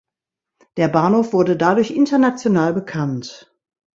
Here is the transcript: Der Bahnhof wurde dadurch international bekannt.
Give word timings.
Der 0.77 0.87
Bahnhof 0.87 1.31
wurde 1.31 1.55
dadurch 1.55 1.91
international 1.91 2.73
bekannt. 2.73 3.53